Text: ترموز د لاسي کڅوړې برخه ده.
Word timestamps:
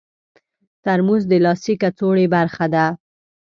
ترموز 0.83 1.23
د 1.31 1.33
لاسي 1.45 1.73
کڅوړې 1.81 2.25
برخه 2.35 2.65
ده. 2.73 2.85